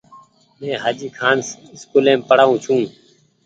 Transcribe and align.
مين 0.59 0.73
هآجي 0.83 1.07
کآن 1.17 1.37
اسڪولي 1.75 2.09
مين 2.15 2.19
پڙآئو 2.27 2.55
ڇون۔ 2.63 2.81